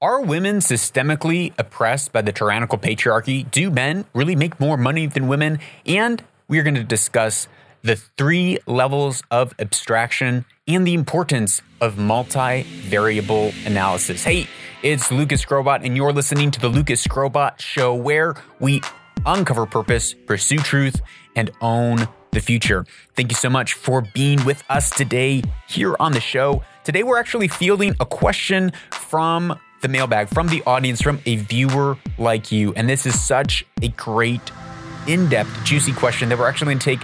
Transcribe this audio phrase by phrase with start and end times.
[0.00, 3.50] Are women systemically oppressed by the tyrannical patriarchy?
[3.50, 5.58] Do men really make more money than women?
[5.86, 7.48] And we are going to discuss
[7.82, 14.22] the three levels of abstraction and the importance of multivariable analysis.
[14.22, 14.46] Hey,
[14.84, 18.80] it's Lucas Skrobot, and you're listening to the Lucas Skrobot Show, where we
[19.26, 21.02] uncover purpose, pursue truth,
[21.34, 22.86] and own the future.
[23.16, 26.62] Thank you so much for being with us today here on the show.
[26.84, 31.96] Today, we're actually fielding a question from the mailbag, from the audience, from a viewer
[32.18, 32.72] like you.
[32.74, 34.40] And this is such a great,
[35.06, 37.00] in depth, juicy question that we're actually going to take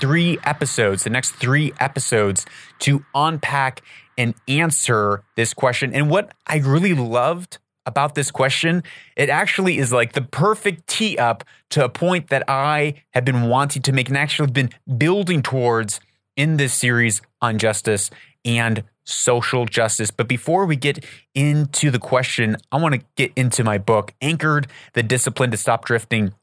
[0.00, 2.46] three episodes, the next three episodes,
[2.80, 3.82] to unpack
[4.16, 5.94] and answer this question.
[5.94, 8.82] And what I really loved about this question,
[9.16, 13.48] it actually is like the perfect tee up to a point that I have been
[13.48, 16.00] wanting to make and actually been building towards
[16.36, 18.10] in this series on justice
[18.44, 20.10] and social justice.
[20.10, 21.04] But before we get
[21.34, 25.84] into the question, I want to get into my book, Anchored the Discipline to Stop
[25.84, 26.34] Drifting.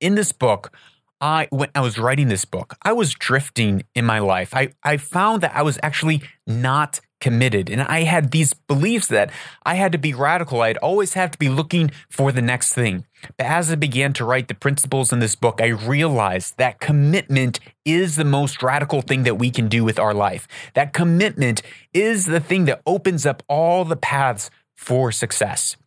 [0.00, 0.72] In this book,
[1.20, 4.54] I when I was writing this book, I was drifting in my life.
[4.54, 7.70] I, I found that I was actually not committed.
[7.70, 9.30] And I had these beliefs that
[9.64, 10.60] I had to be radical.
[10.60, 13.06] I'd always have to be looking for the next thing.
[13.38, 17.60] But as I began to write the principles in this book, I realized that commitment
[17.86, 20.46] is the most radical thing that we can do with our life.
[20.74, 21.62] That commitment
[21.94, 25.78] is the thing that opens up all the paths for success.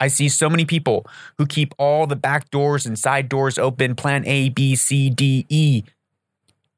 [0.00, 1.04] I see so many people
[1.36, 5.44] who keep all the back doors and side doors open, plan A, B, C, D,
[5.50, 5.82] E,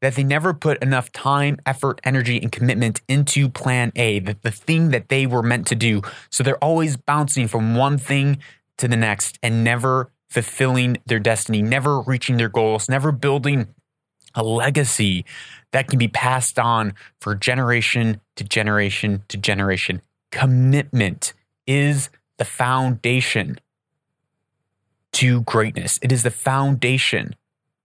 [0.01, 4.51] that they never put enough time, effort, energy, and commitment into plan A, the, the
[4.51, 6.03] thing that they were meant to do.
[6.31, 8.39] So they're always bouncing from one thing
[8.79, 13.67] to the next and never fulfilling their destiny, never reaching their goals, never building
[14.35, 15.25] a legacy
[15.73, 20.01] that can be passed on for generation to generation to generation.
[20.31, 21.33] Commitment
[21.67, 23.59] is the foundation
[25.13, 25.99] to greatness.
[26.03, 27.35] It is the foundation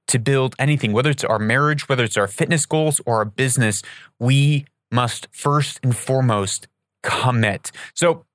[0.07, 3.81] to build anything, whether it's our marriage, whether it's our fitness goals or our business,
[4.19, 6.67] we must first and foremost
[7.01, 7.71] commit.
[7.93, 8.25] So,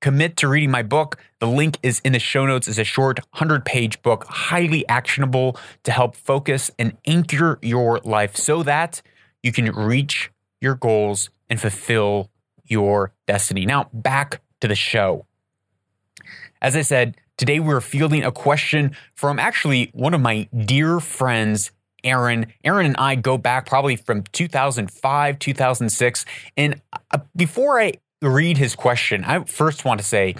[0.00, 1.16] commit to reading my book.
[1.40, 2.68] The link is in the show notes.
[2.68, 8.36] It's a short 100 page book, highly actionable to help focus and anchor your life
[8.36, 9.02] so that
[9.42, 10.30] you can reach
[10.60, 12.30] your goals and fulfill
[12.64, 13.64] your destiny.
[13.64, 15.26] Now, back to the show.
[16.60, 21.70] As I said, Today, we're fielding a question from actually one of my dear friends,
[22.02, 22.52] Aaron.
[22.64, 26.24] Aaron and I go back probably from 2005, 2006.
[26.56, 30.34] And uh, before I read his question, I first want to say,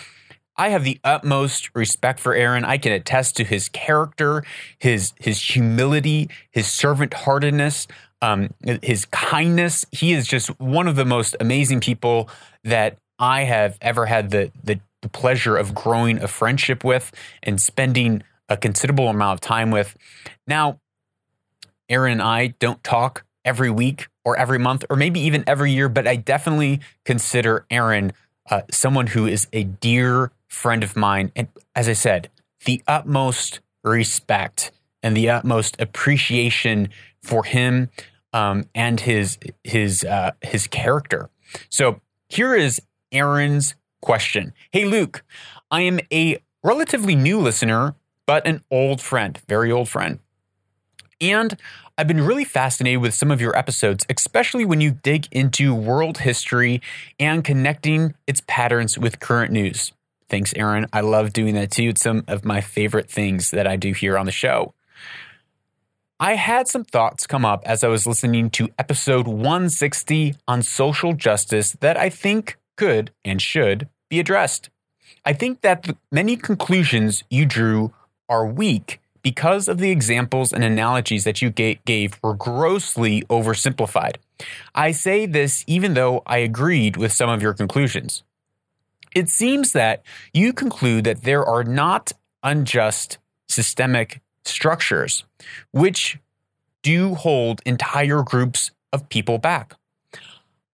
[0.56, 2.64] I have the utmost respect for Aaron.
[2.64, 4.42] I can attest to his character,
[4.80, 7.86] his his humility, his servant heartedness,
[8.22, 9.86] um, his kindness.
[9.92, 12.28] He is just one of the most amazing people
[12.64, 17.60] that I have ever had the the the pleasure of growing a friendship with and
[17.60, 19.96] spending a considerable amount of time with.
[20.46, 20.80] Now,
[21.88, 25.88] Aaron and I don't talk every week or every month or maybe even every year,
[25.88, 28.12] but I definitely consider Aaron
[28.50, 31.32] uh, someone who is a dear friend of mine.
[31.36, 32.30] And as I said,
[32.64, 34.72] the utmost respect
[35.02, 36.88] and the utmost appreciation
[37.22, 37.90] for him
[38.32, 41.30] um, and his his uh, his character.
[41.70, 42.80] So here is
[43.12, 44.52] Aaron's question.
[44.70, 45.22] Hey, Luke,
[45.70, 47.94] I am a relatively new listener,
[48.26, 50.18] but an old friend, very old friend.
[51.20, 51.58] And
[51.96, 56.18] I've been really fascinated with some of your episodes, especially when you dig into world
[56.18, 56.80] history
[57.18, 59.92] and connecting its patterns with current news.
[60.28, 60.86] Thanks, Aaron.
[60.92, 61.88] I love doing that too.
[61.88, 64.74] It's some of my favorite things that I do here on the show.
[66.20, 71.14] I had some thoughts come up as I was listening to episode 160 on social
[71.14, 74.70] justice that I think could and should be addressed.
[75.24, 77.92] I think that the many conclusions you drew
[78.28, 84.16] are weak because of the examples and analogies that you gave were grossly oversimplified.
[84.74, 88.22] I say this even though I agreed with some of your conclusions.
[89.14, 90.02] It seems that
[90.32, 92.12] you conclude that there are not
[92.42, 93.18] unjust
[93.48, 95.24] systemic structures
[95.72, 96.18] which
[96.82, 99.74] do hold entire groups of people back.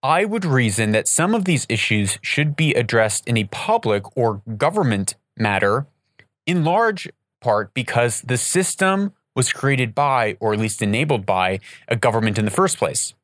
[0.04, 4.42] I would reason that some of these issues should be addressed in a public or
[4.58, 5.86] government matter,
[6.44, 7.08] in large
[7.40, 11.58] part because the system was created by, or at least enabled by,
[11.88, 13.14] a government in the first place.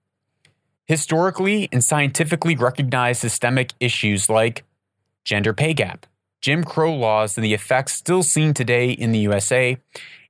[0.87, 4.65] Historically and scientifically recognized systemic issues like
[5.23, 6.07] gender pay gap,
[6.41, 9.77] Jim Crow laws, and the effects still seen today in the USA,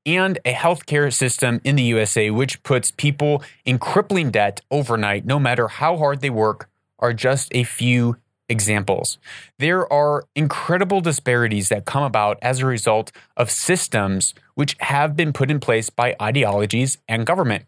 [0.06, 5.38] and a healthcare system in the USA which puts people in crippling debt overnight, no
[5.38, 6.68] matter how hard they work,
[6.98, 8.16] are just a few
[8.48, 9.18] examples.
[9.58, 15.32] There are incredible disparities that come about as a result of systems which have been
[15.32, 17.64] put in place by ideologies and government.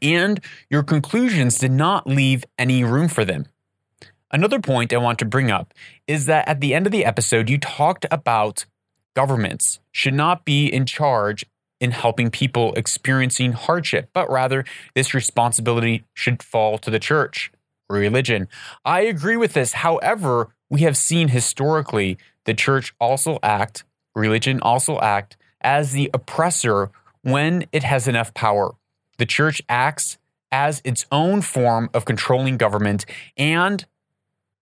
[0.00, 0.40] And
[0.70, 3.46] your conclusions did not leave any room for them.
[4.30, 5.72] Another point I want to bring up
[6.06, 8.66] is that at the end of the episode, you talked about
[9.18, 11.44] governments should not be in charge
[11.80, 17.50] in helping people experiencing hardship, but rather this responsibility should fall to the church
[17.90, 18.46] or religion.
[18.84, 19.72] I agree with this.
[19.72, 23.82] However, we have seen historically the church also act,
[24.14, 26.92] religion also act as the oppressor
[27.22, 28.76] when it has enough power.
[29.16, 30.16] The church acts
[30.52, 33.04] as its own form of controlling government
[33.36, 33.84] and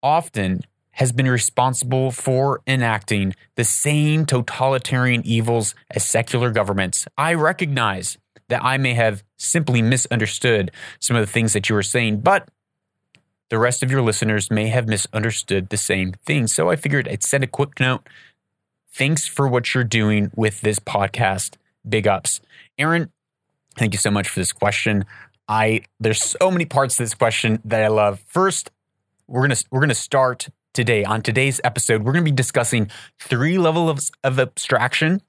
[0.02, 0.62] often
[0.96, 7.06] has been responsible for enacting the same totalitarian evils as secular governments.
[7.18, 8.16] I recognize
[8.48, 12.48] that I may have simply misunderstood some of the things that you were saying, but
[13.50, 16.46] the rest of your listeners may have misunderstood the same thing.
[16.46, 18.08] So I figured I'd send a quick note.
[18.90, 21.56] Thanks for what you're doing with this podcast.
[21.86, 22.40] Big ups.
[22.78, 23.12] Aaron,
[23.76, 25.04] thank you so much for this question.
[25.46, 28.24] I there's so many parts to this question that I love.
[28.26, 28.70] First,
[29.28, 32.04] we're gonna we're gonna start today on today's episode.
[32.04, 35.22] We're gonna be discussing three levels of abstraction,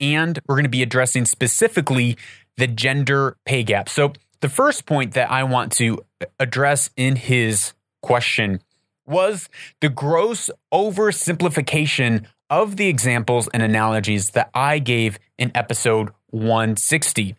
[0.00, 2.16] and we're gonna be addressing specifically
[2.56, 3.88] the gender pay gap.
[3.90, 8.62] So the first point that I want to uh, address in his question
[9.06, 9.50] was
[9.80, 17.36] the gross oversimplification of the examples and analogies that I gave in episode 160.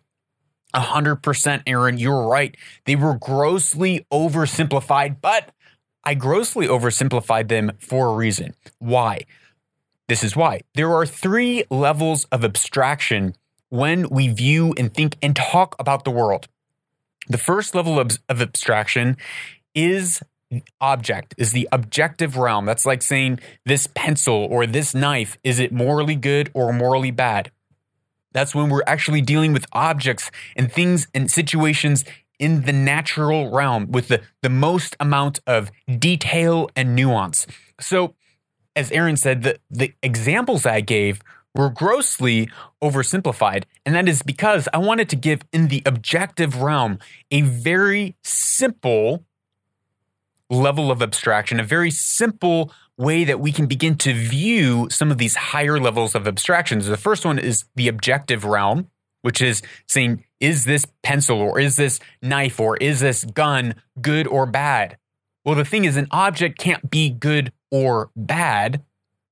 [0.72, 2.56] 100% Aaron, you're right.
[2.84, 5.50] They were grossly oversimplified, but
[6.04, 8.54] I grossly oversimplified them for a reason.
[8.78, 9.26] Why?
[10.08, 10.62] This is why.
[10.74, 13.36] There are three levels of abstraction
[13.68, 16.48] when we view and think and talk about the world.
[17.28, 19.16] The first level of, of abstraction
[19.74, 20.20] is
[20.80, 22.66] object is the objective realm.
[22.66, 27.52] That's like saying this pencil or this knife, is it morally good or morally bad?
[28.32, 32.04] That's when we're actually dealing with objects and things and situations
[32.40, 37.46] in the natural realm with the, the most amount of detail and nuance.
[37.78, 38.14] So,
[38.74, 41.20] as Aaron said, the, the examples I gave
[41.54, 42.48] were grossly
[42.82, 43.64] oversimplified.
[43.84, 46.98] And that is because I wanted to give, in the objective realm,
[47.30, 49.24] a very simple
[50.48, 55.18] level of abstraction, a very simple way that we can begin to view some of
[55.18, 56.86] these higher levels of abstractions.
[56.86, 58.88] The first one is the objective realm,
[59.22, 64.26] which is saying, is this pencil or is this knife or is this gun good
[64.26, 64.96] or bad?
[65.44, 68.82] Well, the thing is, an object can't be good or bad.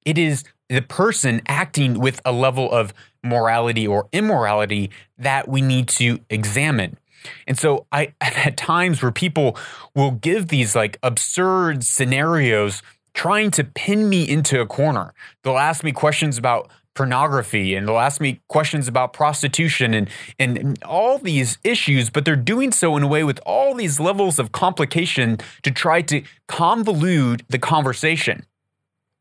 [0.05, 5.89] It is the person acting with a level of morality or immorality that we need
[5.89, 6.99] to examine.
[7.47, 9.57] And so I have had times where people
[9.95, 12.83] will give these like absurd scenarios
[13.15, 15.13] trying to pin me into a corner.
[15.43, 20.11] They'll ask me questions about pornography and they'll ask me questions about prostitution and,
[20.41, 24.41] and, all these issues, but they're doing so in a way with all these levels
[24.41, 28.45] of complication to try to convolute the conversation.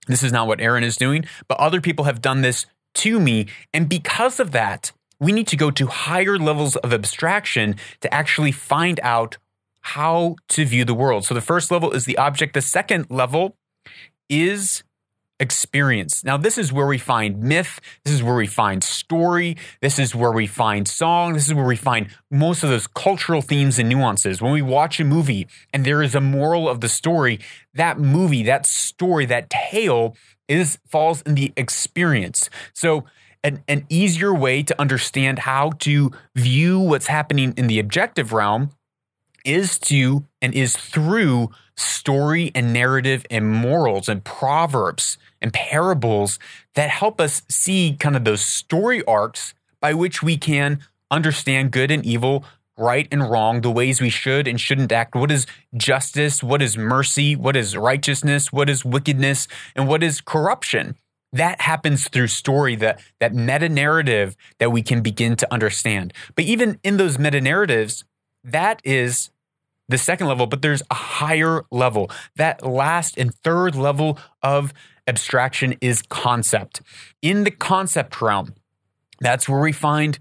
[0.08, 2.66] This is not what Aaron is doing, but other people have done this
[2.96, 3.46] to me.
[3.76, 8.52] And because of that, we need to go to higher levels of abstraction to actually
[8.52, 9.38] find out
[9.82, 11.26] how to view the world.
[11.26, 13.56] So the first level is the object, the second level
[14.30, 14.82] is
[15.40, 16.24] experience.
[16.24, 17.80] Now, this is where we find myth.
[18.04, 19.58] This is where we find story.
[19.82, 21.34] This is where we find song.
[21.34, 24.42] This is where we find most of those cultural themes and nuances.
[24.42, 27.40] When we watch a movie and there is a moral of the story,
[27.74, 30.16] that movie, that story, that tale
[30.48, 32.50] is falls in the experience.
[32.74, 33.06] So,
[33.44, 38.72] an, an easier way to understand how to view what's happening in the objective realm
[39.46, 46.40] is to and is through story and narrative and morals and proverbs and parables
[46.76, 50.80] that help us see kind of those story arcs by which we can
[51.12, 52.44] understand good and evil,
[52.78, 55.16] right and wrong, the ways we should and shouldn't act.
[55.16, 56.44] What is justice?
[56.44, 57.36] What is mercy?
[57.36, 58.52] What is righteousness?
[58.52, 59.48] What is wickedness?
[59.76, 60.96] And what is corruption?
[61.34, 66.14] That happens through story, that, that meta narrative that we can begin to understand.
[66.36, 68.06] But even in those meta narratives,
[68.44, 69.30] that is
[69.90, 72.12] the second level, but there's a higher level.
[72.36, 74.74] That last and third level of
[75.08, 76.82] abstraction is concept.
[77.22, 78.54] In the concept realm,
[79.20, 80.20] that's where we find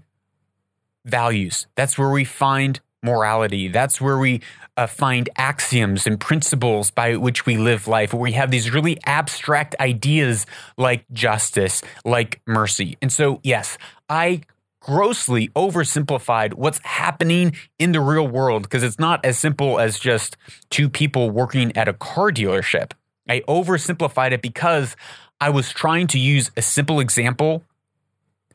[1.05, 1.67] values.
[1.75, 3.67] That's where we find morality.
[3.67, 4.41] That's where we
[4.75, 8.13] uh, find axioms and principles by which we live life.
[8.13, 10.45] Where we have these really abstract ideas
[10.77, 12.97] like justice, like mercy.
[13.01, 13.77] And so, yes,
[14.09, 14.41] I
[14.79, 20.37] grossly oversimplified what's happening in the real world because it's not as simple as just
[20.69, 22.91] two people working at a car dealership.
[23.27, 24.95] I oversimplified it because
[25.41, 27.63] I was trying to use a simple example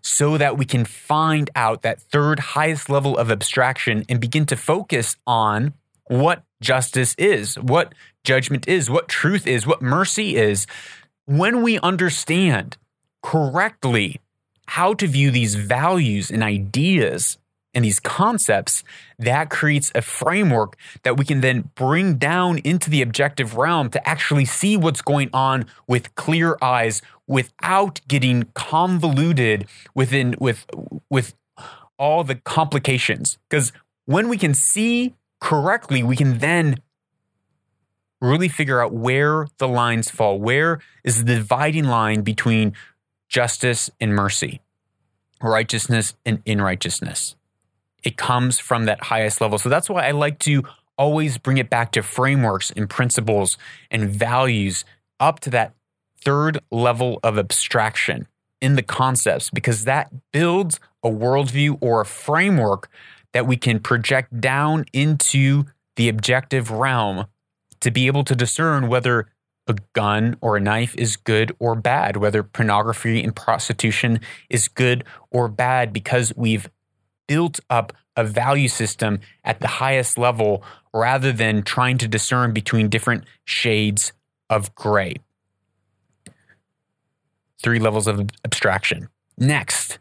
[0.01, 4.57] so that we can find out that third highest level of abstraction and begin to
[4.57, 5.75] focus on
[6.07, 10.67] what justice is, what judgment is, what truth is, what mercy is.
[11.27, 12.77] When we understand
[13.23, 14.21] correctly
[14.67, 17.39] how to view these values and ideas
[17.75, 18.85] and these concepts,
[19.19, 24.09] that creates a framework that we can then bring down into the objective realm to
[24.09, 30.67] actually see what's going on with clear eyes without getting convoluted within with
[31.09, 31.35] with
[31.99, 33.39] all the complications.
[33.49, 33.73] Because
[34.05, 36.77] when we can see correctly, we can then
[38.21, 40.39] really figure out where the lines fall.
[40.39, 42.75] Where is the dividing line between
[43.33, 44.61] justice and mercy,
[45.41, 47.35] righteousness and unrighteousness?
[48.05, 49.59] It comes from that highest level.
[49.59, 50.63] So that's why I like to
[50.99, 53.57] always bring it back to frameworks and principles
[53.91, 54.85] and values
[55.19, 55.75] up to that
[56.21, 58.29] third level of abstraction
[58.61, 62.89] in the concepts because that builds a worldview or a framework
[63.33, 65.65] that we can project down into
[65.97, 67.27] the objective realm
[67.81, 69.27] to be able to discern whether
[69.67, 75.05] a gun or a knife is good or bad, whether pornography and prostitution is good
[75.31, 76.69] or bad, because we've
[77.29, 82.89] built up a value system at the highest level rather than trying to discern between
[82.89, 84.13] different shades
[84.51, 85.17] of gray.
[87.63, 89.09] Three levels of abstraction.
[89.39, 89.99] Next,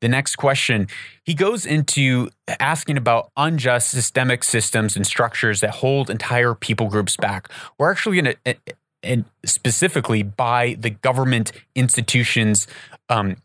[0.00, 0.88] the next question,
[1.24, 7.16] he goes into asking about unjust systemic systems and structures that hold entire people groups
[7.16, 7.48] back.
[7.78, 8.56] We're actually going to,
[9.02, 12.66] and specifically by the government institutions
[13.08, 13.36] um,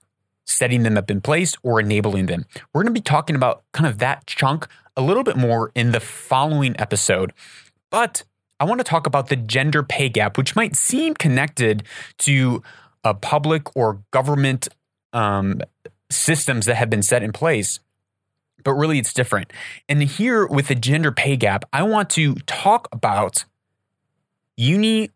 [0.45, 2.45] setting them up in place or enabling them.
[2.73, 5.91] We're going to be talking about kind of that chunk a little bit more in
[5.91, 7.33] the following episode.
[7.89, 8.23] But
[8.59, 11.83] I want to talk about the gender pay gap, which might seem connected
[12.19, 12.63] to
[13.03, 14.67] a public or government
[15.13, 15.61] um,
[16.09, 17.79] systems that have been set in place.
[18.63, 19.53] But really, it's different.
[19.87, 23.45] And here with the gender pay gap, I want to talk about
[24.57, 25.11] uni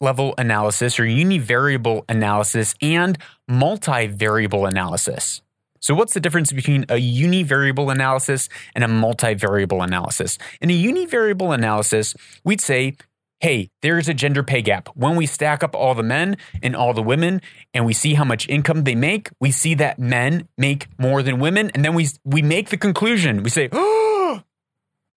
[0.00, 3.18] level analysis or univariable analysis and
[3.50, 5.42] multivariable analysis.
[5.80, 10.38] So, what's the difference between a univariable analysis and a multivariable analysis?
[10.60, 12.96] In a univariable analysis, we'd say,
[13.40, 14.88] hey, there's a gender pay gap.
[14.94, 17.40] When we stack up all the men and all the women
[17.72, 21.38] and we see how much income they make, we see that men make more than
[21.38, 21.70] women.
[21.74, 23.44] And then we, we make the conclusion.
[23.44, 24.08] We say, oh,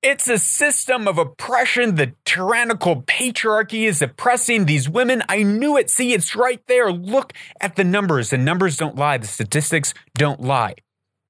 [0.02, 1.96] it's a system of oppression.
[1.96, 5.22] The tyrannical patriarchy is oppressing these women.
[5.30, 5.90] I knew it.
[5.90, 6.92] See, it's right there.
[6.92, 8.32] Look at the numbers.
[8.32, 9.18] The numbers don't lie.
[9.18, 10.76] The statistics don't lie.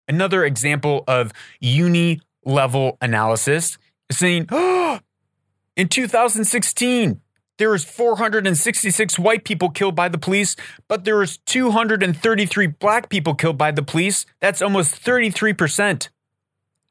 [0.07, 3.77] Another example of uni level analysis
[4.09, 4.99] is saying, oh,
[5.75, 7.21] in 2016,
[7.57, 10.55] there was 466 white people killed by the police,
[10.87, 14.25] but there was 233 black people killed by the police.
[14.39, 16.09] That's almost 33%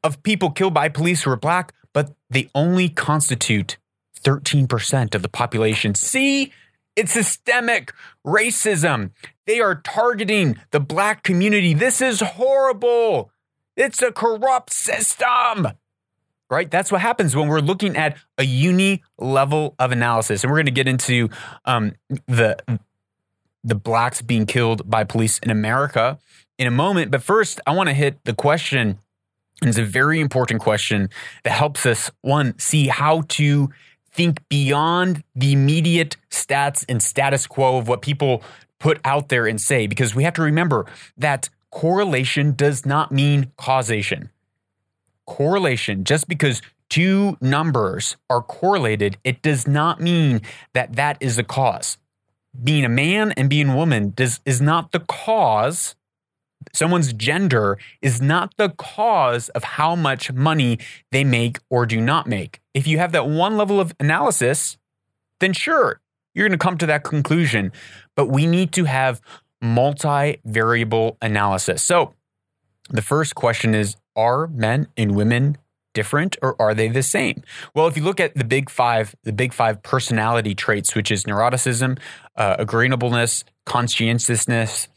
[0.03, 3.77] of people killed by police who are black, but they only constitute
[4.23, 5.95] 13% of the population.
[5.95, 6.51] See,
[6.95, 7.93] it's systemic
[8.25, 9.11] racism.
[9.45, 11.73] They are targeting the black community.
[11.73, 13.31] This is horrible.
[13.75, 15.67] It's a corrupt system.
[16.49, 16.69] Right?
[16.69, 20.43] That's what happens when we're looking at a uni level of analysis.
[20.43, 21.29] And we're going to get into
[21.65, 21.93] um,
[22.27, 22.57] the
[23.63, 26.17] the blacks being killed by police in America
[26.57, 27.11] in a moment.
[27.11, 28.97] But first, I want to hit the question
[29.69, 31.09] it's a very important question
[31.43, 33.69] that helps us, one, see how to
[34.11, 38.43] think beyond the immediate stats and status quo of what people
[38.79, 40.85] put out there and say, because we have to remember
[41.17, 44.29] that correlation does not mean causation.
[45.25, 50.41] Correlation, just because two numbers are correlated, it does not mean
[50.73, 51.97] that that is the cause.
[52.61, 55.95] Being a man and being a woman does, is not the cause
[56.73, 60.79] someone's gender is not the cause of how much money
[61.11, 62.61] they make or do not make.
[62.73, 64.77] If you have that one level of analysis,
[65.39, 65.99] then sure,
[66.33, 67.71] you're going to come to that conclusion.
[68.15, 69.21] But we need to have
[69.63, 71.83] multivariable analysis.
[71.83, 72.13] So
[72.89, 75.57] the first question is Are men and women
[75.93, 77.43] different or are they the same?
[77.73, 81.25] Well, if you look at the big five, the big five personality traits, which is
[81.25, 81.99] neuroticism,
[82.35, 84.87] uh, agreeableness, conscientiousness,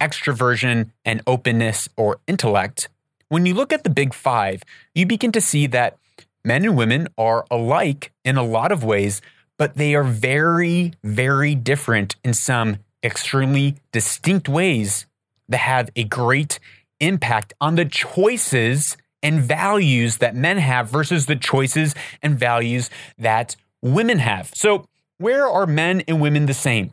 [0.00, 2.88] extroversion, and openness or intellect,
[3.28, 4.62] when you look at the big five,
[4.94, 5.98] you begin to see that
[6.44, 9.20] men and women are alike in a lot of ways,
[9.56, 15.06] but they are very, very different in some extremely distinct ways
[15.48, 16.58] that have a great
[17.00, 22.88] impact on the choices and values that men have versus the choices and values
[23.18, 24.50] that women have.
[24.54, 24.86] So
[25.18, 26.92] where are men and women the same?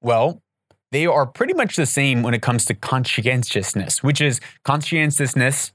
[0.00, 0.40] Well,
[0.92, 5.72] they are pretty much the same when it comes to conscientiousness, which is conscientiousness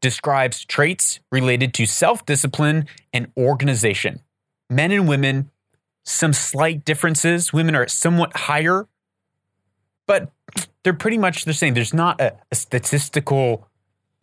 [0.00, 4.20] describes traits related to self discipline and organization.
[4.68, 5.50] Men and women,
[6.04, 7.52] some slight differences.
[7.52, 8.86] Women are somewhat higher,
[10.06, 10.30] but
[10.82, 11.74] they're pretty much the same.
[11.74, 13.68] There's not a, a statistical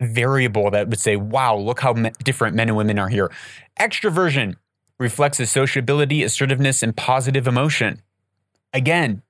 [0.00, 3.30] variable that would say, wow, look how me- different men and women are here.
[3.78, 4.54] Extroversion
[4.98, 8.00] reflects a sociability, assertiveness, and positive emotion.
[8.72, 9.22] Again,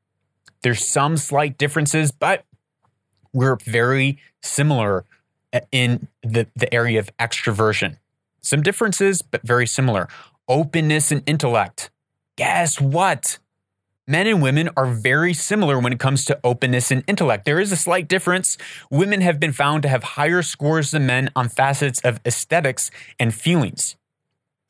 [0.65, 2.45] there's some slight differences, but
[3.35, 5.05] we're very similar
[5.53, 7.99] uh, in the, the area of extroversion.
[8.41, 10.09] Some differences, but very similar.
[10.49, 11.91] Openness and intellect.
[12.37, 13.39] Guess what?
[14.07, 17.45] Men and women are very similar when it comes to openness and intellect.
[17.45, 18.57] There is a slight difference.
[18.91, 22.91] Women have been found to have higher scores than men on facets of aesthetics
[23.21, 23.97] and feelings,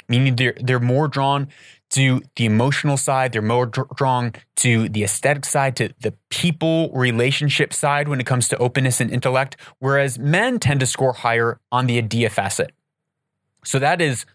[0.08, 1.48] meaning they're, they're more drawn
[1.94, 7.72] to the emotional side, they're more drawn to the aesthetic side, to the people relationship
[7.72, 11.86] side when it comes to openness and intellect, whereas men tend to score higher on
[11.86, 12.72] the idea facet.
[13.64, 14.26] So that is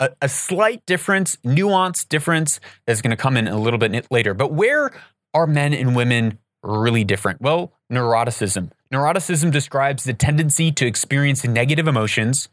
[0.00, 4.34] a, a slight difference, nuanced difference that's going to come in a little bit later.
[4.34, 4.90] But where
[5.32, 7.40] are men and women really different?
[7.40, 8.72] Well, neuroticism.
[8.92, 12.48] Neuroticism describes the tendency to experience negative emotions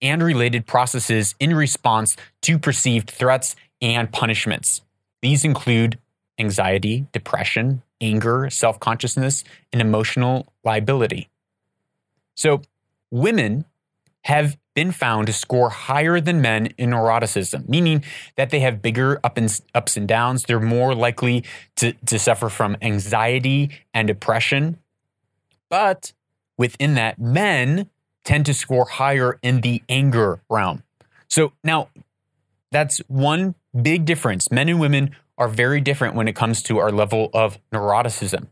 [0.00, 4.82] and related processes in response to perceived threats and punishments.
[5.22, 5.98] These include
[6.38, 11.28] anxiety, depression, anger, self consciousness, and emotional liability.
[12.34, 12.62] So,
[13.10, 13.64] women
[14.22, 18.04] have been found to score higher than men in neuroticism, meaning
[18.36, 20.42] that they have bigger and, ups and downs.
[20.42, 21.44] They're more likely
[21.76, 24.78] to, to suffer from anxiety and depression.
[25.70, 26.12] But
[26.58, 27.88] within that, men
[28.24, 30.82] tend to score higher in the anger realm.
[31.28, 31.88] So now
[32.70, 34.50] that's one big difference.
[34.50, 38.48] Men and women are very different when it comes to our level of neuroticism.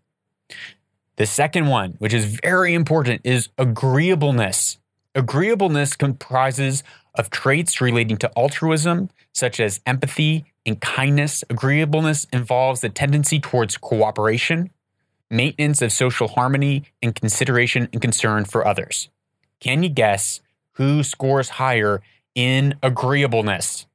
[1.16, 4.78] The second one, which is very important, is agreeableness.
[5.15, 6.82] Agreeableness comprises
[7.15, 11.45] of traits relating to altruism, such as empathy and kindness.
[11.49, 14.71] Agreeableness involves the tendency towards cooperation,
[15.30, 19.08] maintenance of social harmony, and consideration and concern for others.
[19.60, 20.41] Can you guess
[20.73, 22.02] who scores higher
[22.34, 23.87] in agreeableness?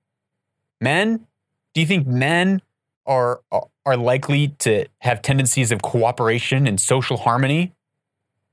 [0.82, 1.28] Men?
[1.74, 2.62] Do you think men
[3.06, 3.42] are
[3.86, 7.74] are likely to have tendencies of cooperation and social harmony?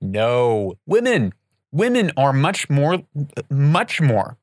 [0.01, 0.75] No.
[0.87, 1.33] Women
[1.77, 3.03] women are much more,
[3.51, 4.37] much more,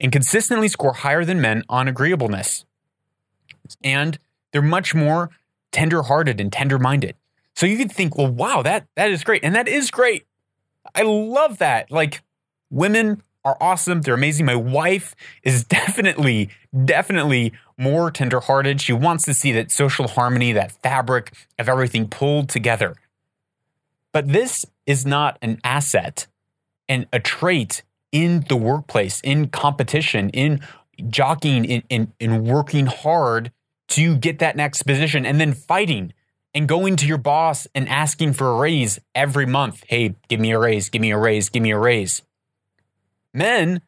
[0.00, 2.64] and consistently score higher than men on agreeableness.
[3.82, 4.18] And
[4.52, 5.30] they're much more
[5.72, 7.16] tender-hearted and tender-minded.
[7.56, 10.26] So you could think, well, wow, that that is great, and that is great.
[10.94, 11.90] I love that.
[11.90, 12.22] Like
[12.70, 14.00] women are awesome.
[14.00, 14.46] They're amazing.
[14.46, 16.50] My wife is definitely,
[16.84, 18.80] definitely more tenderhearted.
[18.80, 22.94] She wants to see that social harmony, that fabric of everything pulled together.
[24.12, 26.26] But this is not an asset
[26.88, 30.60] and a trait in the workplace, in competition, in
[31.08, 33.50] jockeying, in, in, in working hard
[33.88, 36.12] to get that next position and then fighting
[36.54, 39.82] and going to your boss and asking for a raise every month.
[39.88, 42.22] Hey, give me a raise, give me a raise, give me a raise.
[43.34, 43.82] Men,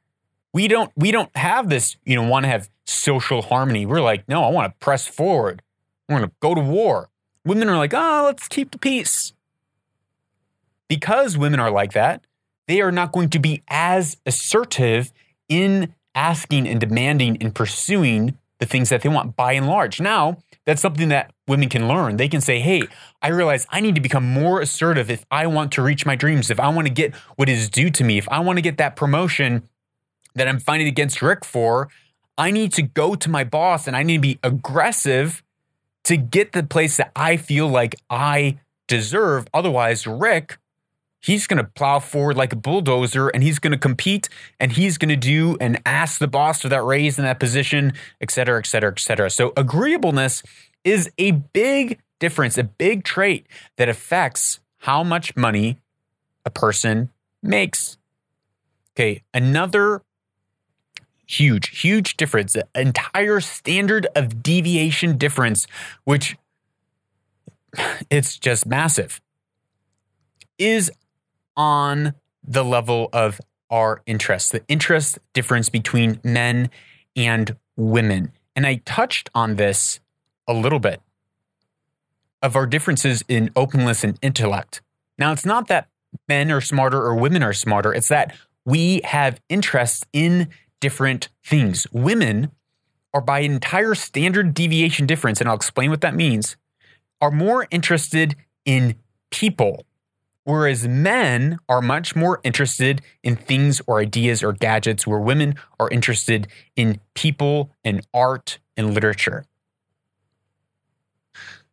[0.52, 3.86] we don't we don't have this, you know, want to have social harmony.
[3.86, 5.62] We're like, no, I want to press forward.
[6.08, 7.08] We're going to go to war.
[7.44, 9.32] Women are like, oh, let's keep the peace
[10.88, 12.24] because women are like that,
[12.68, 15.12] they are not going to be as assertive
[15.48, 20.00] in asking and demanding and pursuing the things that they want by and large.
[20.00, 22.16] Now, that's something that women can learn.
[22.16, 22.82] They can say, hey,
[23.22, 26.50] I realize I need to become more assertive if I want to reach my dreams,
[26.50, 28.76] if I want to get what is due to me, if I want to get
[28.78, 29.68] that promotion
[30.34, 31.88] that I'm fighting against Rick for,
[32.36, 35.42] I need to go to my boss and I need to be aggressive
[36.04, 39.46] to get the place that I feel like I deserve.
[39.54, 40.58] Otherwise, Rick
[41.26, 44.28] he's going to plow forward like a bulldozer and he's going to compete
[44.60, 47.92] and he's going to do and ask the boss for that raise in that position,
[48.20, 49.28] et cetera, et cetera, et cetera.
[49.28, 50.44] So agreeableness
[50.84, 55.78] is a big difference, a big trait that affects how much money
[56.44, 57.10] a person
[57.42, 57.98] makes.
[58.94, 60.02] Okay, another
[61.26, 65.66] huge, huge difference, an entire standard of deviation difference,
[66.04, 66.36] which
[68.10, 69.20] it's just massive,
[70.56, 70.92] is
[71.56, 73.40] on the level of
[73.70, 76.70] our interests, the interest difference between men
[77.16, 78.32] and women.
[78.54, 80.00] And I touched on this
[80.46, 81.00] a little bit
[82.42, 84.82] of our differences in openness and intellect.
[85.18, 85.88] Now, it's not that
[86.28, 90.48] men are smarter or women are smarter, it's that we have interests in
[90.80, 91.86] different things.
[91.92, 92.50] Women
[93.14, 96.56] are by entire standard deviation difference, and I'll explain what that means,
[97.20, 98.96] are more interested in
[99.30, 99.86] people,
[100.46, 105.90] whereas men are much more interested in things or ideas or gadgets, where women are
[105.90, 109.44] interested in people and art and literature.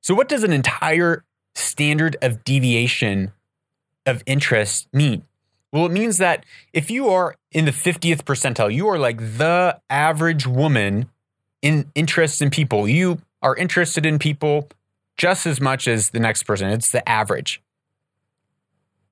[0.01, 1.23] So, what does an entire
[1.55, 3.31] standard of deviation
[4.05, 5.23] of interest mean?
[5.71, 9.79] Well, it means that if you are in the 50th percentile, you are like the
[9.89, 11.09] average woman
[11.61, 12.87] in interests in people.
[12.87, 14.69] You are interested in people
[15.17, 16.69] just as much as the next person.
[16.69, 17.61] It's the average.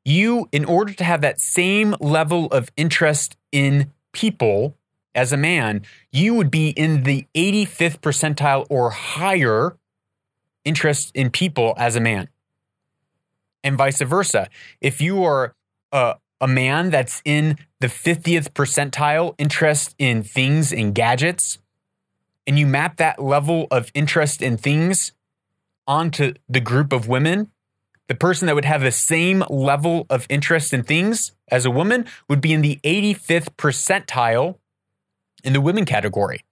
[0.04, 4.76] You, in order to have that same level of interest in people
[5.14, 9.78] as a man, you would be in the 85th percentile or higher
[10.66, 12.30] interest in people as a man.
[13.64, 14.50] And vice versa.
[14.80, 15.56] If you are
[15.92, 21.60] a, a man that's in the 50th percentile interest in things and gadgets,
[22.48, 25.12] and you map that level of interest in things
[25.88, 27.52] onto the group of women,
[28.12, 32.06] the person that would have the same level of interest in things as a woman
[32.28, 34.58] would be in the 85th percentile
[35.46, 36.44] in the women category.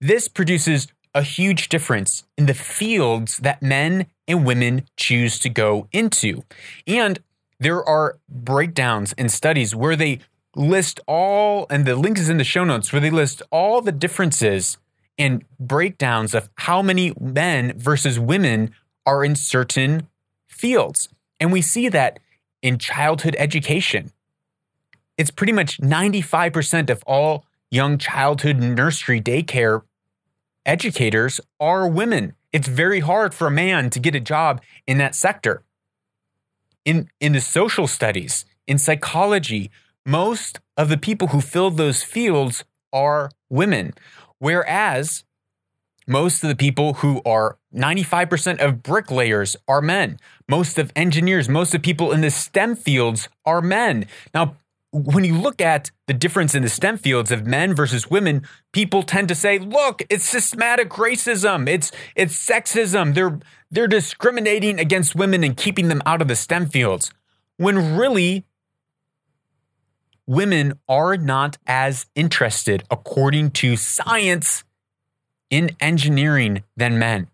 [0.00, 5.86] This produces a huge difference in the fields that men and women choose to go
[5.92, 6.42] into.
[6.88, 7.20] And
[7.60, 10.18] there are breakdowns and studies where they
[10.56, 13.92] list all, and the link is in the show notes, where they list all the
[13.92, 14.76] differences
[15.16, 18.72] and breakdowns of how many men versus women
[19.06, 20.08] are in certain
[20.60, 21.08] fields.
[21.40, 22.20] And we see that
[22.62, 24.12] in childhood education.
[25.16, 29.82] It's pretty much 95% of all young childhood nursery daycare
[30.66, 32.34] educators are women.
[32.52, 35.62] It's very hard for a man to get a job in that sector.
[36.84, 39.70] In, in the social studies, in psychology,
[40.04, 43.92] most of the people who fill those fields are women.
[44.38, 45.24] Whereas
[46.06, 50.18] most of the people who are 95% of bricklayers are men.
[50.48, 54.06] Most of engineers, most of people in the STEM fields are men.
[54.34, 54.56] Now,
[54.92, 59.04] when you look at the difference in the STEM fields of men versus women, people
[59.04, 61.68] tend to say, "Look, it's systematic racism.
[61.68, 63.14] It's it's sexism.
[63.14, 63.38] They're
[63.70, 67.12] they're discriminating against women and keeping them out of the STEM fields."
[67.56, 68.44] When really
[70.26, 74.64] women are not as interested according to science
[75.50, 77.28] in engineering than men.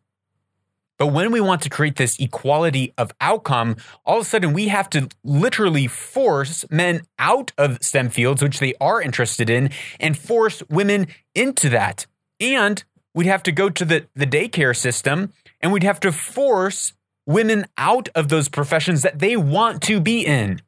[0.99, 4.69] But when we want to create this equality of outcome, all of a sudden we
[4.69, 10.17] have to literally force men out of STEM fields, which they are interested in, and
[10.17, 12.07] force women into that.
[12.41, 12.83] And
[13.15, 16.93] we'd have to go to the, the daycare system and we'd have to force
[17.27, 20.63] women out of those professions that they want to be in.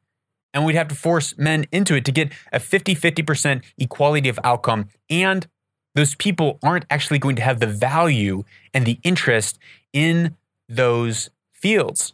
[0.53, 4.39] And we'd have to force men into it to get a 50 50% equality of
[4.43, 4.89] outcome.
[5.09, 5.47] And
[5.95, 9.59] those people aren't actually going to have the value and the interest
[9.93, 10.35] in
[10.67, 12.13] those fields.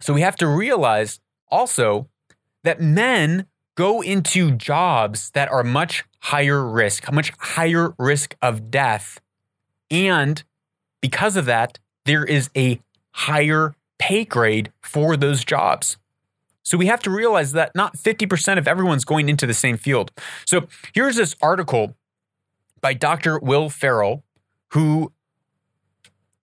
[0.00, 2.08] So we have to realize also
[2.62, 3.46] that men
[3.76, 9.20] go into jobs that are much higher risk, much higher risk of death.
[9.90, 10.42] And
[11.00, 12.80] because of that, there is a
[13.12, 15.96] higher pay grade for those jobs.
[16.62, 20.10] So we have to realize that not 50% of everyone's going into the same field.
[20.46, 21.94] So here's this article
[22.84, 23.38] by Dr.
[23.38, 24.22] Will Farrell,
[24.72, 25.10] who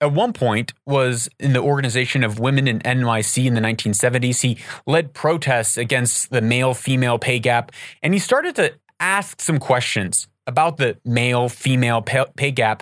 [0.01, 4.41] at one point was in the organization of women in NYC in the 1970s.
[4.41, 9.59] He led protests against the male female pay gap, and he started to ask some
[9.59, 12.81] questions about the male female pay gap.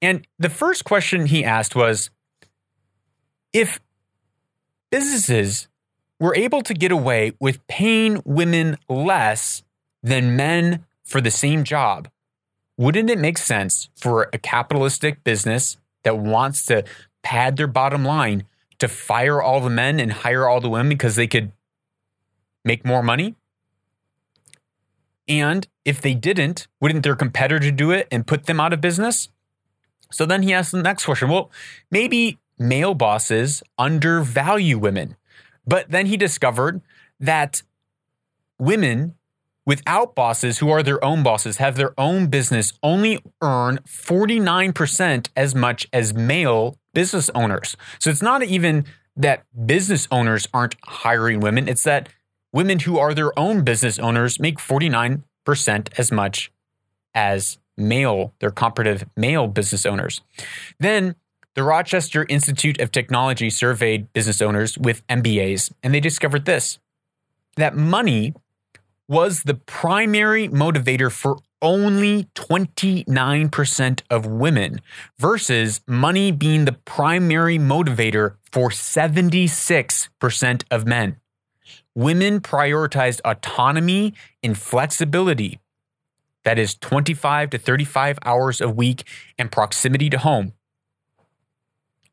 [0.00, 2.08] And the first question he asked was
[3.52, 3.80] if
[4.90, 5.68] businesses
[6.18, 9.62] were able to get away with paying women less
[10.02, 12.08] than men for the same job,
[12.76, 16.84] wouldn't it make sense for a capitalistic business that wants to
[17.22, 18.44] pad their bottom line
[18.78, 21.52] to fire all the men and hire all the women because they could
[22.64, 23.34] make more money?
[25.26, 29.28] And if they didn't, wouldn't their competitor do it and put them out of business?
[30.10, 31.50] So then he asked the next question well,
[31.90, 35.16] maybe male bosses undervalue women.
[35.66, 36.82] But then he discovered
[37.18, 37.62] that
[38.58, 39.14] women
[39.66, 45.54] without bosses who are their own bosses, have their own business, only earn 49% as
[45.54, 47.76] much as male business owners.
[47.98, 48.84] So it's not even
[49.16, 52.08] that business owners aren't hiring women, it's that
[52.52, 55.22] women who are their own business owners make 49%
[55.98, 56.52] as much
[57.14, 60.20] as male, their comparative male business owners.
[60.78, 61.16] Then
[61.54, 66.78] the Rochester Institute of Technology surveyed business owners with MBAs, and they discovered this
[67.56, 68.34] that money
[69.08, 74.80] was the primary motivator for only 29% of women
[75.18, 81.16] versus money being the primary motivator for 76% of men.
[81.94, 85.60] Women prioritized autonomy and flexibility.
[86.44, 89.04] That is 25 to 35 hours a week
[89.38, 90.52] and proximity to home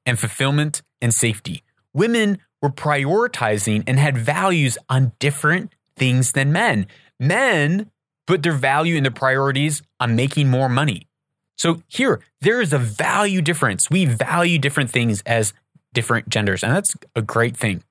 [0.05, 1.63] and fulfillment and safety.
[1.93, 6.87] Women were prioritizing and had values on different things than men.
[7.19, 7.91] Men
[8.25, 11.07] put their value and their priorities on making more money.
[11.55, 13.87] So here, there is a value difference.
[13.87, 15.53] We value different things as
[15.93, 17.83] different genders, and that's a great thing.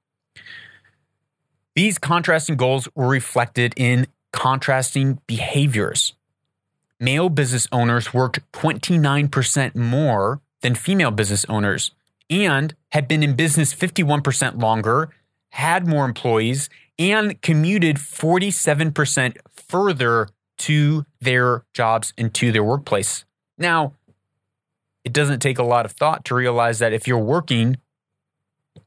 [1.76, 6.14] These contrasting goals were reflected in contrasting behaviors.
[6.98, 11.92] Male business owners worked 29% more than female business owners
[12.28, 15.10] and had been in business 51% longer,
[15.50, 16.68] had more employees,
[17.00, 23.24] and commuted 47% further to their jobs and to their workplace.
[23.56, 23.94] Now,
[25.02, 27.78] it doesn't take a lot of thought to realize that if you're working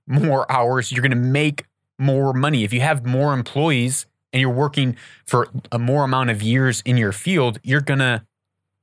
[0.06, 1.66] more hours, you're going to make
[1.98, 2.64] more money.
[2.64, 4.96] If you have more employees and you're working
[5.26, 8.24] for a more amount of years in your field, you're going to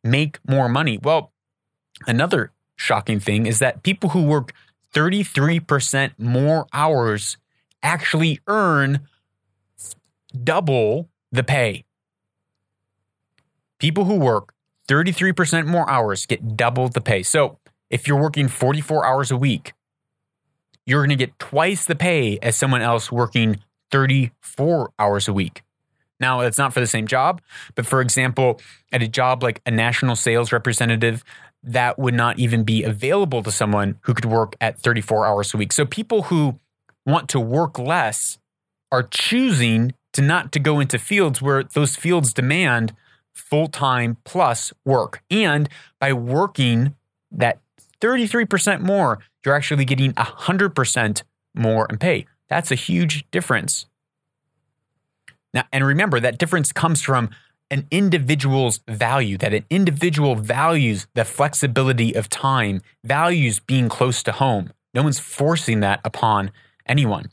[0.03, 0.99] make more money.
[1.01, 1.31] Well,
[2.09, 4.53] another shocking thing is that people who work
[4.93, 7.37] 33% more hours
[7.81, 9.07] actually earn
[10.31, 11.85] double the pay.
[13.79, 14.53] People who work
[14.89, 17.23] 33% more hours get double the pay.
[17.23, 19.73] So if you're working 44 hours a week,
[20.87, 25.63] you're going to get twice the pay as someone else working 34 hours a week.
[26.19, 27.41] Now, it's not for the same job,
[27.75, 28.61] but for example,
[28.93, 31.25] at a job like a national sales representative,
[31.63, 35.57] that would not even be available to someone who could work at 34 hours a
[35.57, 35.73] week.
[35.73, 36.59] So people who
[37.07, 38.39] want to work less
[38.93, 42.95] are choosing to not to go into fields where those fields demand
[43.33, 45.23] full-time plus work.
[45.31, 45.69] And
[45.99, 46.95] by working
[47.31, 47.61] that
[48.01, 51.23] 33% more, you're actually getting 100%
[51.55, 52.27] more in pay.
[52.49, 53.87] That's a huge difference.
[55.55, 57.31] Now, and remember that difference comes from
[57.71, 64.33] an individual's value, that an individual values the flexibility of time, values being close to
[64.33, 64.73] home.
[64.93, 66.51] No one's forcing that upon
[66.87, 67.27] anyone.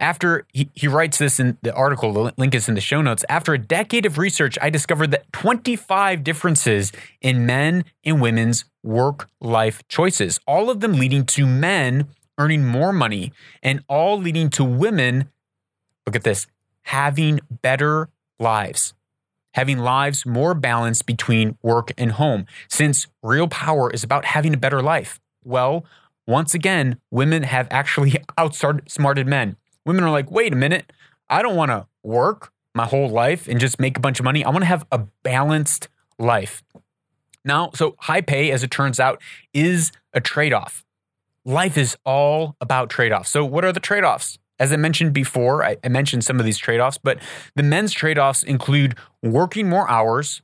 [0.00, 3.24] After he, he writes this in the article, the link is in the show notes.
[3.28, 9.28] After a decade of research, I discovered that 25 differences in men and women's work
[9.40, 12.08] life choices, all of them leading to men
[12.38, 13.32] earning more money
[13.62, 15.28] and all leading to women,
[16.06, 16.46] look at this,
[16.82, 18.08] having better
[18.38, 18.94] lives
[19.58, 24.56] having lives more balanced between work and home, since real power is about having a
[24.56, 25.18] better life.
[25.44, 25.84] Well,
[26.28, 29.56] once again, women have actually outsmarted men.
[29.88, 30.92] Women are like, wait a minute,
[31.30, 34.44] I don't want to work my whole life and just make a bunch of money.
[34.44, 36.62] I want to have a balanced life.
[37.42, 39.22] Now, so high pay, as it turns out,
[39.54, 40.84] is a trade off.
[41.46, 43.30] Life is all about trade offs.
[43.30, 44.38] So, what are the trade offs?
[44.58, 47.18] As I mentioned before, I, I mentioned some of these trade offs, but
[47.54, 50.42] the men's trade offs include working more hours.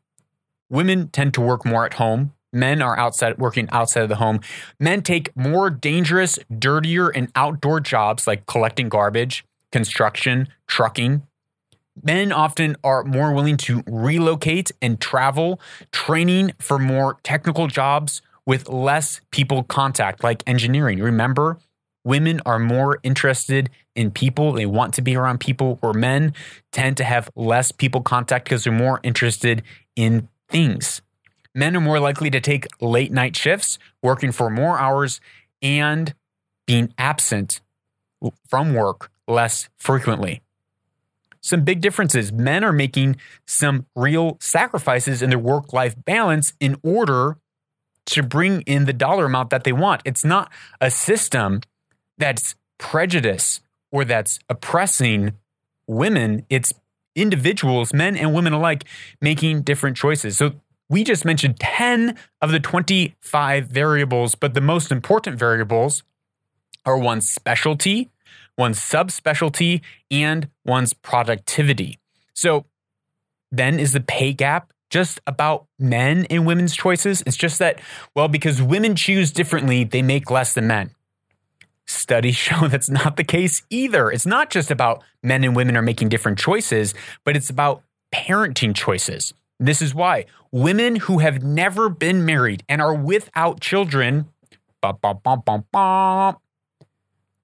[0.70, 2.32] Women tend to work more at home.
[2.54, 4.40] Men are outside working outside of the home.
[4.78, 11.22] Men take more dangerous, dirtier, and outdoor jobs like collecting garbage, construction, trucking.
[12.02, 15.60] Men often are more willing to relocate and travel,
[15.92, 21.00] training for more technical jobs with less people contact, like engineering.
[21.00, 21.58] Remember,
[22.04, 24.52] women are more interested in people.
[24.52, 26.34] They want to be around people, where men
[26.72, 29.62] tend to have less people contact because they're more interested
[29.96, 31.00] in things.
[31.54, 35.20] Men are more likely to take late night shifts, working for more hours,
[35.62, 36.14] and
[36.66, 37.60] being absent
[38.48, 40.42] from work less frequently.
[41.40, 42.32] Some big differences.
[42.32, 47.36] Men are making some real sacrifices in their work life balance in order
[48.06, 50.02] to bring in the dollar amount that they want.
[50.04, 51.60] It's not a system
[52.18, 53.60] that's prejudice
[53.92, 55.32] or that's oppressing
[55.86, 56.46] women.
[56.48, 56.72] It's
[57.14, 58.84] individuals, men and women alike,
[59.20, 60.36] making different choices.
[60.36, 60.52] So
[60.88, 66.02] we just mentioned 10 of the 25 variables, but the most important variables
[66.84, 68.10] are one's specialty,
[68.58, 71.98] one's subspecialty, and one's productivity.
[72.34, 72.66] So
[73.50, 77.22] then is the pay gap just about men and women's choices?
[77.26, 77.80] It's just that,
[78.14, 80.90] well, because women choose differently, they make less than men.
[81.86, 84.10] Studies show that's not the case either.
[84.10, 86.94] It's not just about men and women are making different choices,
[87.24, 89.32] but it's about parenting choices.
[89.58, 94.28] This is why women who have never been married and are without children
[94.92, 95.38] bah, bah,
[95.72, 96.34] bah,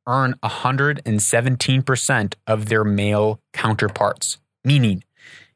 [0.06, 4.38] earn 117% of their male counterparts.
[4.64, 5.04] Meaning,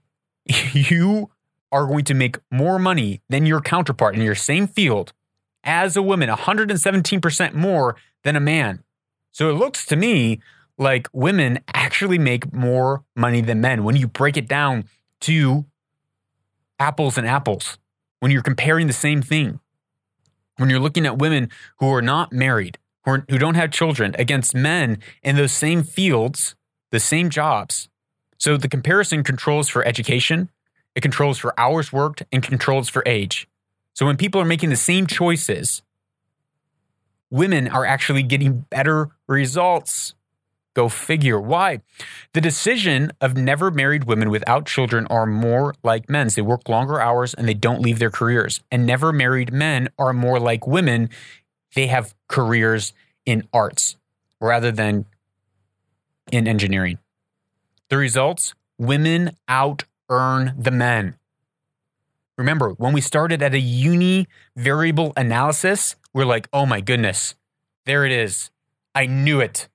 [0.73, 1.31] you
[1.73, 5.13] are going to make more money than your counterpart in your same field
[5.65, 8.83] as a woman, 117% more than a man.
[9.33, 10.41] So it looks to me
[10.79, 14.85] like women actually make more money than men when you break it down
[15.23, 15.65] to
[16.79, 17.79] apples and apples,
[18.21, 19.61] when you're comparing the same thing.
[20.57, 24.15] When you're looking at women who are not married, who, are, who don't have children,
[24.19, 26.55] against men in those same fields,
[26.91, 27.89] the same jobs.
[28.39, 30.51] So the comparison controls for education,
[30.95, 33.49] it controls for hours worked, and controls for age.
[33.95, 35.83] So when people are making the same choices,
[37.31, 40.15] women are actually getting better results.
[40.75, 41.41] Go figure.
[41.41, 41.81] Why?
[42.33, 46.35] The decision of never married women without children are more like men's.
[46.35, 48.61] They work longer hours and they don't leave their careers.
[48.73, 51.11] And never married men are more like women.
[51.75, 52.93] They have careers
[53.25, 53.97] in arts
[54.41, 55.07] rather than
[56.33, 56.99] in engineering.
[57.89, 61.15] The results women out earn the men.
[62.37, 67.37] Remember, when we started at a uni variable analysis, we're like, oh my goodness,
[67.87, 68.51] there it is.
[68.95, 69.69] I knew it.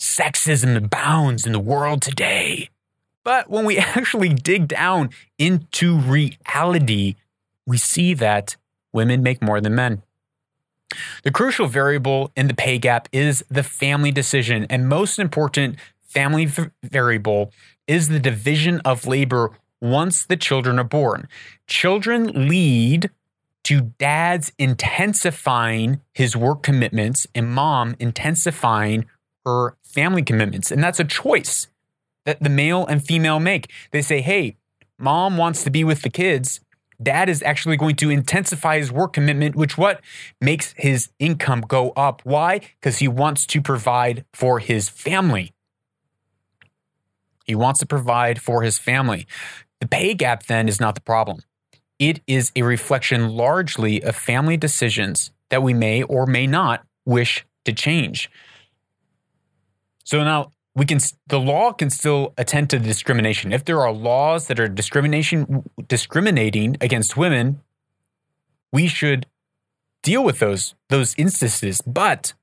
[0.00, 2.70] Sexism abounds in the world today.
[3.22, 7.16] But when we actually dig down into reality,
[7.66, 8.56] we see that
[8.92, 10.02] women make more than men.
[11.22, 14.66] The crucial variable in the pay gap is the family decision.
[14.70, 16.48] And most important family
[16.82, 17.52] variable
[17.86, 21.28] is the division of labor once the children are born.
[21.66, 23.10] Children lead
[23.64, 29.06] to dad's intensifying his work commitments and mom intensifying
[29.44, 30.70] her family commitments.
[30.70, 31.68] And that's a choice
[32.24, 33.70] that the male and female make.
[33.90, 34.56] They say, hey,
[34.98, 36.60] mom wants to be with the kids.
[37.02, 40.00] Dad is actually going to intensify his work commitment, which what
[40.40, 42.20] makes his income go up.
[42.24, 42.60] Why?
[42.78, 45.52] Because he wants to provide for his family.
[47.46, 49.26] He wants to provide for his family.
[49.80, 51.40] The pay gap then is not the problem.
[51.98, 57.46] It is a reflection largely of family decisions that we may or may not wish
[57.64, 58.30] to change.
[60.10, 63.52] So now we can the law can still attend to discrimination.
[63.52, 67.60] If there are laws that are discrimination discriminating against women,
[68.72, 69.26] we should
[70.02, 71.80] deal with those those instances.
[71.80, 72.34] But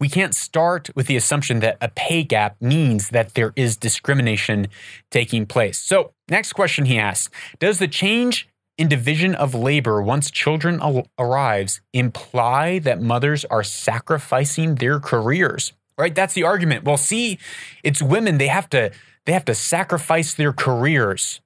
[0.00, 4.66] we can't start with the assumption that a pay gap means that there is discrimination
[5.12, 5.78] taking place.
[5.78, 10.80] So, next question he asks Does the change in division of labor once children
[11.20, 15.72] arrives imply that mothers are sacrificing their careers?
[15.98, 16.14] Right?
[16.14, 16.84] That's the argument.
[16.84, 17.38] Well, see,
[17.82, 18.90] it's women, they have to
[19.24, 21.40] they have to sacrifice their careers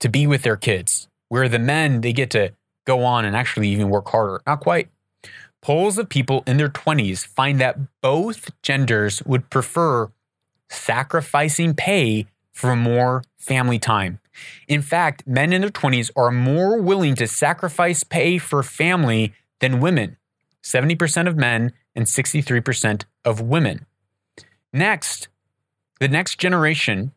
[0.00, 1.08] to be with their kids.
[1.28, 2.52] Where the men, they get to
[2.86, 4.40] go on and actually even work harder.
[4.46, 4.88] Not quite
[5.62, 10.10] polls of people in their 20s find that both genders would prefer
[10.68, 14.18] sacrificing pay for more family time.
[14.66, 19.80] In fact, men in their 20s are more willing to sacrifice pay for family than
[19.80, 20.16] women
[20.62, 23.86] 70% of men and 63% of women.
[24.72, 25.28] Next,
[26.00, 27.12] the next generation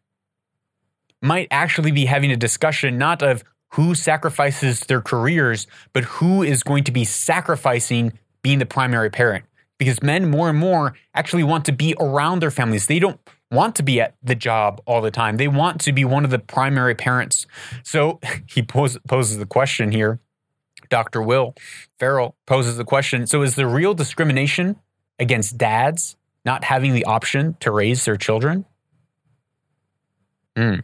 [1.21, 6.63] might actually be having a discussion not of who sacrifices their careers, but who is
[6.63, 9.45] going to be sacrificing being the primary parent
[9.77, 12.87] because men more and more actually want to be around their families.
[12.87, 13.19] They don't
[13.51, 15.37] want to be at the job all the time.
[15.37, 17.45] They want to be one of the primary parents.
[17.83, 20.19] So he poses the question here.
[20.89, 21.21] Dr.
[21.21, 21.55] Will
[21.99, 24.77] Farrell poses the question So, is the real discrimination
[25.19, 28.65] against dads not having the option to raise their children?
[30.55, 30.83] Mm.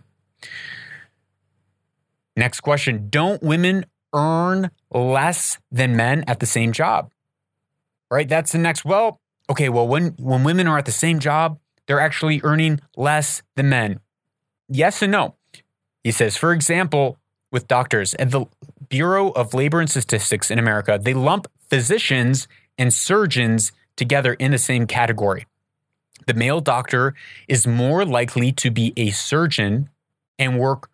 [2.36, 7.12] Next question Don't women earn less than men at the same job?
[8.12, 8.30] right?
[8.30, 8.86] That's the next.
[8.86, 13.42] Well, okay, well, when, when women are at the same job, they're actually earning less
[13.56, 14.02] than men.
[14.68, 15.36] Yes and no.
[16.04, 17.18] He says, for example,
[17.52, 18.46] with doctors and the
[18.90, 24.58] Bureau of Labor and Statistics in America, they lump physicians and surgeons together in the
[24.58, 25.46] same category.
[26.28, 27.14] The male doctor
[27.48, 29.90] is more likely to be a surgeon
[30.40, 30.90] and work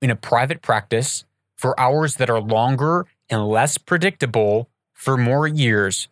[0.00, 1.24] in a private practice
[1.56, 6.08] for hours that are longer and less predictable for more years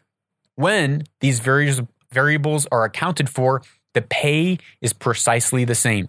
[0.56, 1.80] when these various
[2.10, 6.08] variables are accounted for, the pay is precisely the same.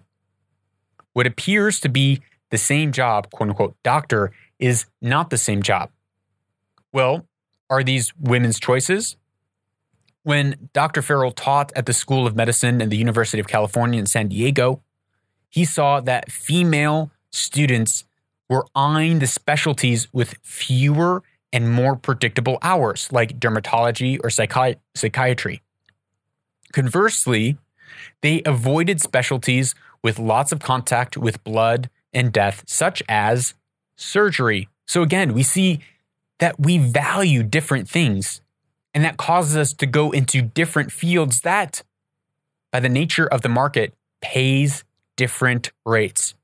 [1.12, 2.20] What appears to be
[2.50, 5.90] the same job, quote unquote, doctor, is not the same job.
[6.92, 7.26] Well,
[7.70, 9.16] are these women's choices?
[10.22, 11.02] When Dr.
[11.02, 14.82] Farrell taught at the School of Medicine at the University of California in San Diego,
[15.48, 18.04] he saw that female students
[18.48, 21.22] were eyeing the specialties with fewer
[21.52, 25.62] and more predictable hours like dermatology or psychi- psychiatry.
[26.72, 27.56] Conversely,
[28.20, 33.54] they avoided specialties with lots of contact with blood and death, such as
[33.96, 34.68] surgery.
[34.86, 35.80] So again, we see
[36.38, 38.40] that we value different things
[38.94, 41.82] and that causes us to go into different fields that,
[42.72, 44.84] by the nature of the market, pays
[45.16, 46.34] different rates.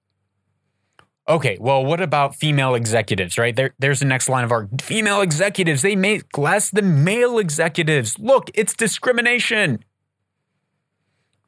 [1.26, 3.56] Okay, well, what about female executives, right?
[3.56, 5.80] There, there's the next line of our female executives.
[5.80, 8.18] They make less than male executives.
[8.18, 9.82] Look, it's discrimination.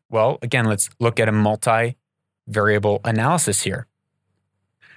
[0.09, 1.97] Well, again, let's look at a multi
[2.47, 3.87] variable analysis here.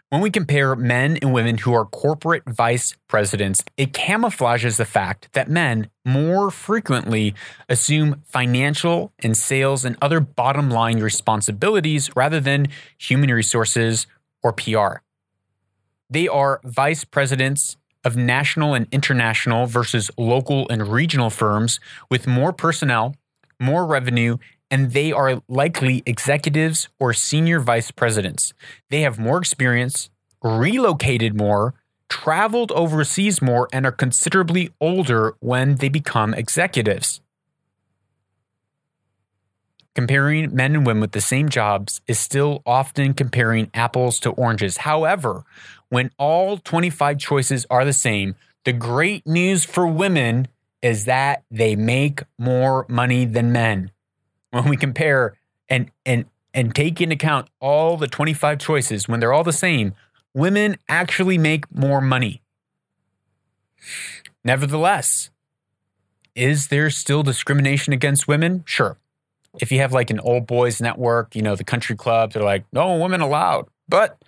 [0.10, 5.32] When we compare men and women who are corporate vice presidents, it camouflages the fact
[5.34, 7.36] that men more frequently
[7.70, 14.07] assume financial and sales and other bottom line responsibilities rather than human resources
[14.41, 15.03] or PR.
[16.10, 21.80] They are vice presidents of national and international versus local and regional firms
[22.10, 23.16] with more personnel,
[23.60, 24.38] more revenue,
[24.72, 28.53] and they are likely executives or senior vice presidents.
[28.89, 30.09] They have more experience,
[30.43, 31.74] relocated more,
[32.07, 37.22] traveled overseas more, and are considerably older when they become executives.
[39.95, 44.78] Comparing men and women with the same jobs is still often comparing apples to oranges.
[44.78, 45.43] However,
[45.89, 50.47] when all 25 choices are the same, the great news for women
[50.82, 53.91] is that they make more money than men
[54.52, 55.36] when we compare
[55.68, 59.93] and and and take into account all the 25 choices when they're all the same,
[60.34, 62.41] women actually make more money.
[64.43, 65.30] Nevertheless,
[66.36, 68.64] is there still discrimination against women?
[68.66, 68.97] Sure.
[69.60, 72.66] If you have like an old boys network, you know, the country clubs are like,
[72.72, 73.68] no women allowed.
[73.88, 74.22] But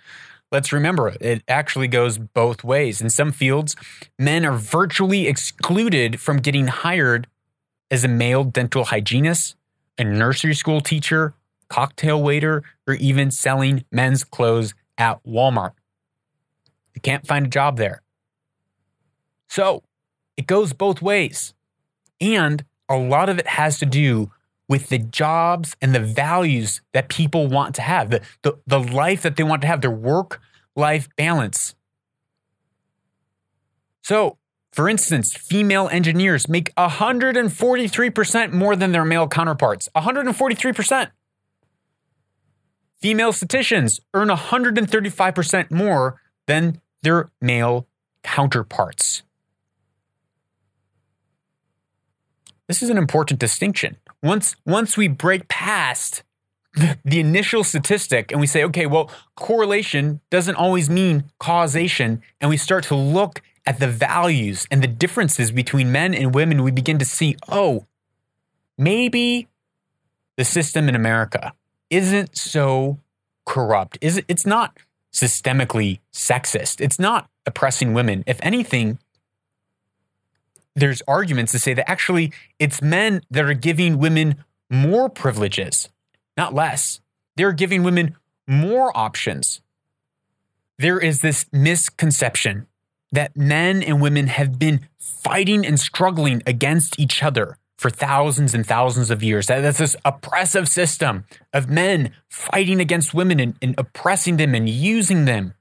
[0.50, 3.00] let's remember, it actually goes both ways.
[3.00, 3.76] In some fields,
[4.18, 7.28] men are virtually excluded from getting hired
[7.90, 9.56] as a male dental hygienist
[10.02, 11.34] a nursery school teacher,
[11.68, 15.72] cocktail waiter, or even selling men's clothes at Walmart.
[16.94, 18.02] You can't find a job there.
[19.48, 19.82] So
[20.36, 21.54] it goes both ways.
[22.20, 24.30] And a lot of it has to do
[24.68, 29.22] with the jobs and the values that people want to have, the, the, the life
[29.22, 30.40] that they want to have, their work
[30.74, 31.74] life balance.
[34.02, 34.38] So
[34.72, 39.88] for instance, female engineers make 143% more than their male counterparts.
[39.94, 41.10] 143%.
[43.00, 47.86] Female statisticians earn 135% more than their male
[48.22, 49.22] counterparts.
[52.66, 53.96] This is an important distinction.
[54.22, 56.22] Once, once we break past
[56.74, 62.56] the, initial statistic and we say, okay, well, correlation doesn't always mean causation, and we
[62.56, 66.98] start to look at the values and the differences between men and women, we begin
[66.98, 67.86] to see, oh,
[68.76, 69.48] maybe
[70.36, 71.52] the system in America
[71.90, 72.98] isn't so
[73.44, 73.98] corrupt.
[74.00, 74.78] It's not
[75.12, 76.80] systemically sexist.
[76.80, 78.24] It's not oppressing women.
[78.26, 78.98] If anything,
[80.74, 85.88] there's arguments to say that actually it's men that are giving women more privileges,
[86.36, 87.00] not less.
[87.36, 89.60] They're giving women more options.
[90.78, 92.66] There is this misconception
[93.12, 98.66] that men and women have been fighting and struggling against each other for thousands and
[98.66, 99.46] thousands of years.
[99.46, 105.24] That's this oppressive system of men fighting against women and, and oppressing them and using
[105.24, 105.54] them.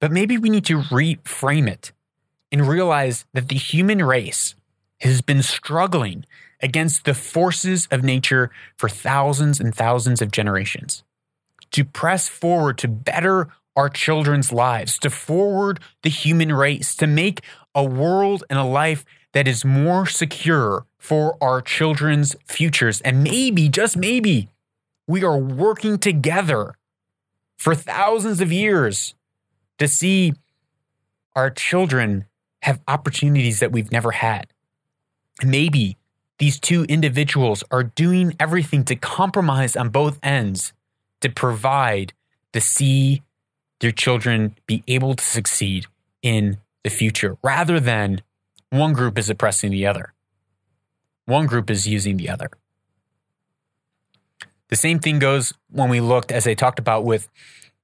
[0.00, 1.92] But maybe we need to reframe it
[2.50, 4.54] and realize that the human race
[5.00, 6.24] has been struggling
[6.60, 11.04] against the forces of nature for thousands and thousands of generations.
[11.72, 13.48] To press forward to better
[13.78, 17.42] our children's lives, to forward the human race, to make
[17.76, 19.04] a world and a life
[19.34, 23.00] that is more secure for our children's futures.
[23.02, 24.48] And maybe, just maybe,
[25.06, 26.74] we are working together
[27.56, 29.14] for thousands of years
[29.78, 30.34] to see
[31.36, 32.24] our children
[32.62, 34.48] have opportunities that we've never had.
[35.44, 35.96] Maybe
[36.38, 40.72] these two individuals are doing everything to compromise on both ends
[41.20, 42.12] to provide
[42.52, 43.22] to see
[43.80, 45.86] their children be able to succeed
[46.22, 48.22] in the future rather than
[48.70, 50.12] one group is oppressing the other.
[51.26, 52.50] One group is using the other.
[54.68, 57.28] The same thing goes when we looked, as I talked about, with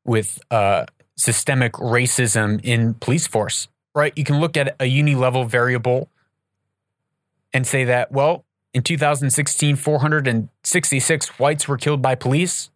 [0.04, 0.84] with uh,
[1.16, 3.68] systemic racism in police force.
[3.94, 4.12] Right?
[4.16, 6.10] You can look at a uni level variable
[7.52, 12.70] and say that, well, in 2016, 466 whites were killed by police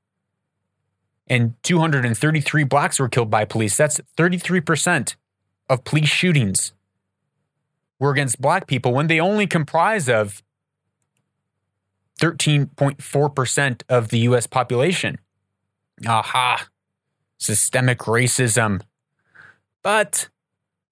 [1.28, 3.76] and 233 blacks were killed by police.
[3.76, 5.16] That's 33%
[5.68, 6.72] of police shootings
[7.98, 10.42] were against black people when they only comprise of
[12.20, 15.18] 13.4% of the US population.
[16.06, 16.68] Aha.
[17.38, 18.82] Systemic racism.
[19.82, 20.28] But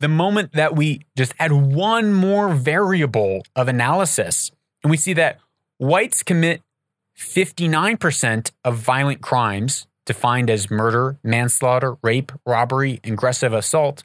[0.01, 4.51] the moment that we just add one more variable of analysis,
[4.83, 5.39] and we see that
[5.79, 6.63] whites commit
[7.17, 14.05] 59% of violent crimes defined as murder, manslaughter, rape, robbery, aggressive assault,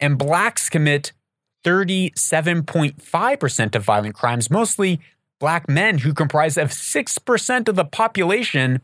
[0.00, 1.12] and blacks commit
[1.64, 4.98] 37.5% of violent crimes, mostly
[5.38, 8.80] black men who comprise of 6% of the population.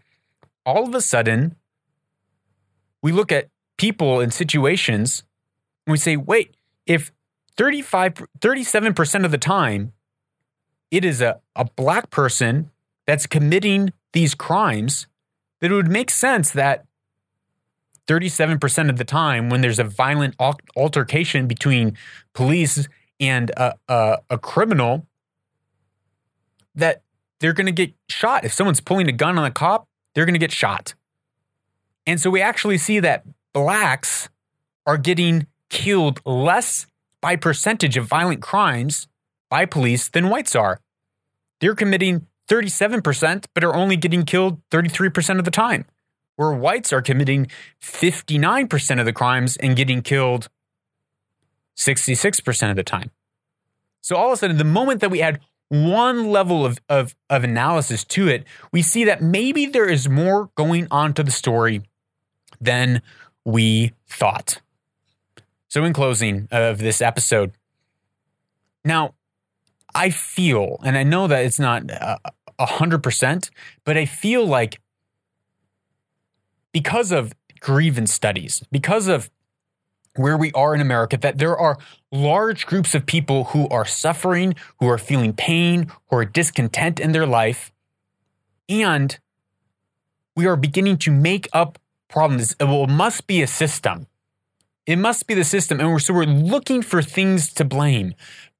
[0.64, 1.56] All of a sudden,
[3.02, 5.24] we look at people in situations
[5.86, 6.54] and we say, wait,
[6.86, 7.12] if
[7.56, 9.92] 35, 37% of the time
[10.90, 12.70] it is a, a black person
[13.06, 15.06] that's committing these crimes,
[15.60, 16.84] that it would make sense that
[18.06, 20.34] 37% of the time when there's a violent
[20.76, 21.96] altercation between
[22.32, 22.88] police
[23.20, 25.06] and a, a, a criminal,
[26.74, 27.02] that
[27.40, 28.44] they're going to get shot.
[28.44, 30.94] If someone's pulling a gun on a cop, they're going to get shot.
[32.06, 34.28] And so we actually see that blacks
[34.86, 36.86] are getting killed less
[37.20, 39.06] by percentage of violent crimes
[39.50, 40.80] by police than whites are.
[41.60, 45.84] They're committing 37%, but are only getting killed 33% of the time,
[46.36, 47.48] where whites are committing
[47.82, 50.48] 59% of the crimes and getting killed
[51.76, 53.10] 66% of the time.
[54.00, 57.44] So all of a sudden, the moment that we add one level of, of, of
[57.44, 61.82] analysis to it, we see that maybe there is more going on to the story
[62.60, 63.02] than
[63.44, 64.60] we thought.
[65.68, 67.52] So, in closing of this episode,
[68.84, 69.14] now
[69.94, 72.16] I feel, and I know that it's not uh,
[72.60, 73.50] 100%,
[73.84, 74.80] but I feel like
[76.72, 79.30] because of grievance studies, because of
[80.16, 81.78] where we are in America, that there are
[82.10, 87.12] large groups of people who are suffering, who are feeling pain, who are discontent in
[87.12, 87.72] their life.
[88.68, 89.18] And
[90.34, 91.78] we are beginning to make up
[92.08, 92.54] problems.
[92.58, 94.06] It will, must be a system.
[94.86, 95.80] It must be the system.
[95.80, 98.14] And we're, so we're looking for things to blame.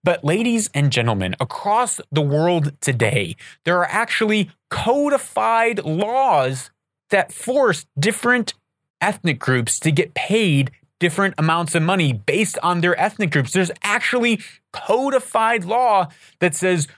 [0.05, 6.71] But, ladies and gentlemen, across the world today, there are actually codified laws
[7.11, 8.55] that force different
[9.01, 13.53] ethnic groups to get paid different amounts of money based on their ethnic groups.
[13.53, 14.41] There's actually
[14.73, 16.09] codified law
[16.41, 16.89] that says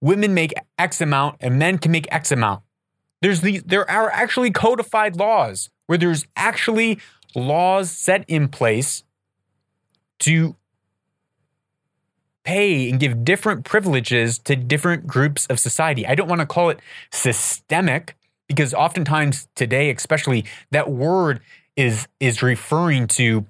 [0.00, 2.62] women make X amount and men can make X amount.
[3.20, 6.98] There's these, there are actually codified laws where there's actually
[7.34, 9.02] laws set in place
[10.20, 10.56] to
[12.44, 16.06] pay and give different privileges to different groups of society.
[16.06, 16.80] I don't want to call it
[17.10, 18.16] systemic
[18.48, 21.40] because oftentimes today, especially, that word
[21.76, 23.46] is is referring to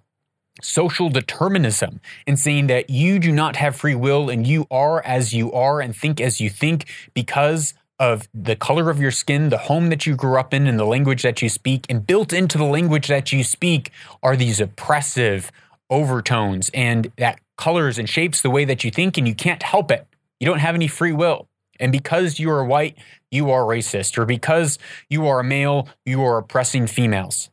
[0.63, 5.35] social determinism and saying that you do not have free will and you are as
[5.35, 9.59] you are and think as you think because of the color of your skin, the
[9.59, 11.87] home that you grew up in, and the language that you speak.
[11.89, 13.91] And built into the language that you speak
[14.23, 15.53] are these oppressive
[15.91, 19.91] overtones and that colors and shapes the way that you think, and you can't help
[19.91, 20.07] it.
[20.41, 21.49] You don't have any free will.
[21.81, 22.97] And because you are white,
[23.31, 24.19] you are racist.
[24.19, 24.79] Or because
[25.09, 27.51] you are a male, you are oppressing females.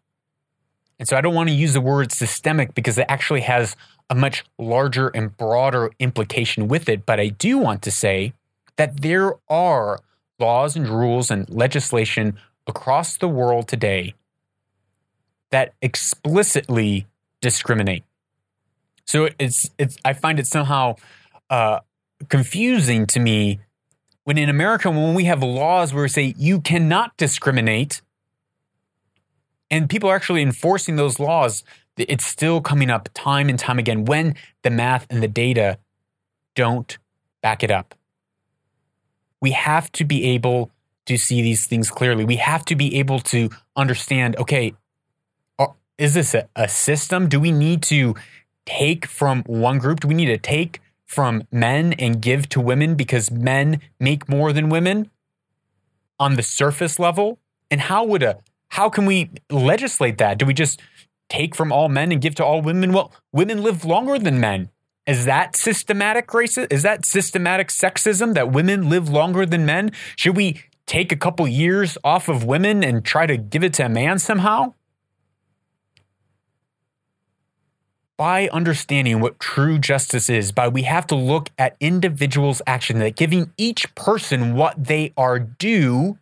[1.00, 3.76] And so I don't want to use the word systemic because it actually has
[4.10, 7.06] a much larger and broader implication with it.
[7.06, 8.34] But I do want to say
[8.76, 10.00] that there are
[10.38, 12.38] laws and rules and legislation
[12.68, 14.14] across the world today
[15.50, 17.08] that explicitly
[17.42, 18.04] discriminate.
[19.06, 20.96] So it's it's I find it somehow
[21.50, 21.80] uh,
[22.30, 23.60] confusing to me
[24.24, 28.02] when in America when we have laws where we say you cannot discriminate
[29.70, 31.64] and people are actually enforcing those laws,
[31.98, 35.78] it's still coming up time and time again when the math and the data
[36.56, 36.98] don't
[37.42, 37.96] back it up.
[39.40, 40.72] We have to be able
[41.06, 42.26] to see these things clearly.
[42.26, 44.74] We have to be able to understand okay,
[45.98, 47.30] is this a, a system?
[47.30, 48.16] Do we need to
[48.78, 50.00] take from one group?
[50.00, 54.54] Do we need to take from men and give to women because men make more
[54.54, 55.10] than women
[56.20, 57.40] on the surface level?
[57.70, 58.38] And how would a
[58.70, 60.38] how can we legislate that?
[60.38, 60.82] Do we just
[61.28, 62.94] take from all men and give to all women?
[62.94, 64.70] Well, women live longer than men.
[65.06, 66.72] Is that systematic racism?
[66.72, 69.92] Is that systematic sexism that women live longer than men?
[70.16, 73.86] Should we take a couple years off of women and try to give it to
[73.86, 74.74] a man somehow?
[78.22, 83.16] By understanding what true justice is, by we have to look at individuals' action, that
[83.16, 86.20] giving each person what they are due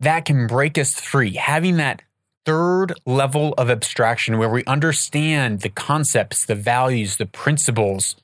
[0.00, 1.34] that can break us free.
[1.34, 2.02] Having that
[2.44, 8.16] third level of abstraction where we understand the concepts, the values, the principles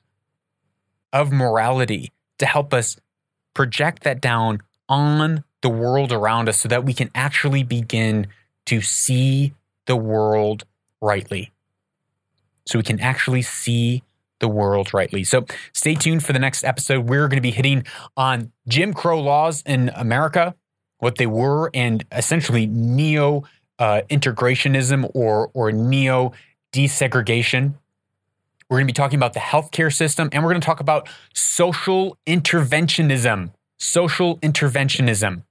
[1.13, 2.97] of morality to help us
[3.53, 4.59] project that down
[4.89, 8.27] on the world around us so that we can actually begin
[8.65, 9.53] to see
[9.87, 10.63] the world
[11.01, 11.51] rightly.
[12.65, 14.03] So we can actually see
[14.39, 15.23] the world rightly.
[15.23, 17.09] So stay tuned for the next episode.
[17.09, 17.85] We're going to be hitting
[18.15, 20.55] on Jim Crow laws in America,
[20.99, 23.43] what they were, and essentially neo
[23.79, 26.33] uh, integrationism or or neo
[26.71, 27.75] desegregation.
[28.69, 31.07] We're going to be talking about the healthcare system, and we're going to talk about
[31.33, 33.51] social interventionism.
[33.79, 35.43] Social interventionism.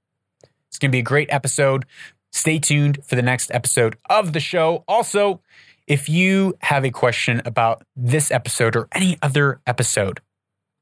[0.67, 1.85] It's going to be a great episode.
[2.31, 4.83] Stay tuned for the next episode of the show.
[4.87, 5.41] Also,
[5.87, 10.19] if you have a question about this episode or any other episode,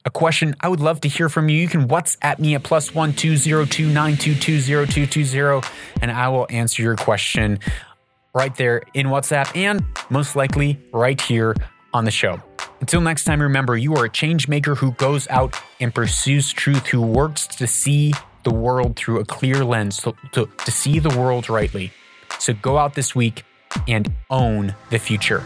[0.03, 2.93] a question I would love to hear from you, you can WhatsApp me at plus
[2.93, 5.61] one two zero two nine two two zero two two zero,
[6.01, 7.59] and I will answer your question
[8.33, 11.55] right there in WhatsApp and most likely right here
[11.93, 12.41] on the show.
[12.81, 16.85] Until next time, remember you are a change maker who goes out and pursues truth,
[16.87, 18.13] who works to see
[18.45, 21.91] the world through a clear lens, to, to, to see the world rightly.
[22.39, 23.43] So go out this week
[23.87, 25.43] and own the future.